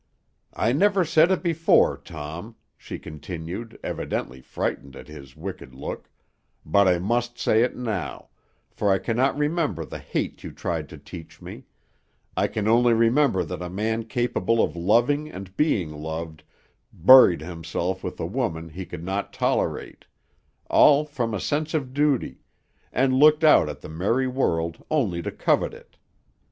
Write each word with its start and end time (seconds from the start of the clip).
"'I 0.55 0.73
never 0.73 1.05
said 1.05 1.29
it 1.29 1.43
before, 1.43 1.95
Tom,' 1.95 2.55
she 2.75 2.97
continued, 2.97 3.77
evidently 3.83 4.41
frightened 4.41 4.95
at 4.95 5.07
his 5.07 5.37
wicked 5.37 5.75
look, 5.75 6.09
'but 6.65 6.87
I 6.87 6.97
must 6.97 7.37
say 7.37 7.61
it 7.61 7.75
now, 7.77 8.29
for 8.71 8.91
I 8.91 8.97
cannot 8.97 9.37
remember 9.37 9.85
the 9.85 9.99
hate 9.99 10.43
you 10.43 10.51
tried 10.53 10.89
to 10.89 10.97
teach 10.97 11.39
me; 11.39 11.65
I 12.35 12.47
can 12.47 12.67
only 12.67 12.93
remember 12.93 13.43
that 13.43 13.61
a 13.61 13.69
man 13.69 14.05
capable 14.05 14.63
of 14.63 14.75
loving 14.75 15.29
and 15.29 15.55
being 15.55 15.91
loved 15.91 16.43
buried 16.91 17.41
himself 17.41 18.03
with 18.03 18.19
a 18.19 18.25
woman 18.25 18.69
he 18.69 18.87
could 18.87 19.03
not 19.03 19.31
tolerate, 19.31 20.05
all 20.67 21.05
from 21.05 21.31
a 21.35 21.39
sense 21.39 21.75
of 21.75 21.93
duty, 21.93 22.39
and 22.91 23.13
looked 23.13 23.43
out 23.43 23.69
at 23.69 23.81
the 23.81 23.87
merry 23.89 24.25
world 24.27 24.83
only 24.89 25.21
to 25.21 25.29
covet 25.31 25.75
it. 25.75 25.95